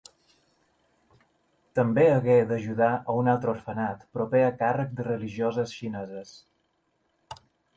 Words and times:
També 1.79 2.05
hagué 2.13 2.37
d'ajudar 2.51 2.89
a 3.13 3.17
un 3.21 3.29
altre 3.35 3.53
orfenat 3.53 4.07
proper 4.19 4.41
a 4.47 4.51
càrrec 4.63 4.97
de 5.01 5.07
religioses 5.11 5.75
xineses. 5.83 6.33